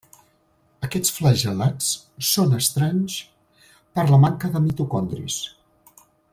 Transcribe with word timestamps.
Aquests 0.87 1.11
flagel·lats 1.17 1.89
són 2.29 2.57
estranys 2.61 3.19
per 3.99 4.09
la 4.15 4.21
manca 4.27 4.53
de 4.57 4.65
mitocondris. 4.67 5.41